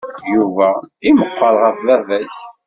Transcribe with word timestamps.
Yuba 0.33 0.67
i 1.07 1.09
meqqer 1.17 1.53
ɣef 1.63 1.77
baba-k. 1.85 2.33